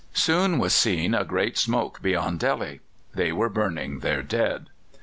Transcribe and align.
Soon 0.15 0.57
was 0.57 0.73
seen 0.73 1.13
a 1.13 1.23
great 1.23 1.59
smoke 1.59 2.01
beyond 2.01 2.39
Delhi: 2.39 2.79
they 3.13 3.31
were 3.31 3.49
burning 3.49 3.99
their 3.99 4.23
dead! 4.23 4.71